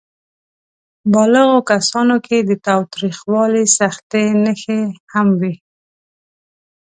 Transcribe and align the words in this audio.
بالغو 1.11 1.59
کسانو 1.71 2.15
کې 2.25 2.37
د 2.49 2.51
تاوتریخوالي 2.67 3.63
سختې 3.77 4.23
نښې 4.43 4.81
هم 5.11 5.27
وې. 5.39 5.53